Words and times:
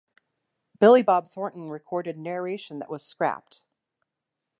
Billy 0.79 1.03
Bob 1.03 1.29
Thornton 1.29 1.69
recorded 1.69 2.17
narration 2.17 2.79
that 2.79 2.89
was 2.89 3.05
scrapped. 3.05 3.61